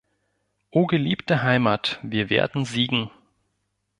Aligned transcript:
Oh 0.71 0.87
geliebte 0.87 1.43
Heimat, 1.43 1.99
wir 2.01 2.31
werden 2.31 2.65
siegen! 2.65 3.11